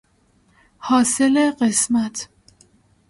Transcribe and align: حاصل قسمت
حاصل 0.77 1.51
قسمت 1.51 2.29